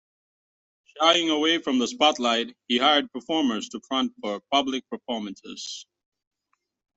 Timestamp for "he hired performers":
2.67-3.69